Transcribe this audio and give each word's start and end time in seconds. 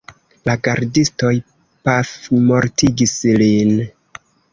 La 0.49 0.53
gardistoj 0.67 1.33
pafmortigis 1.89 3.13
lin. 3.43 3.77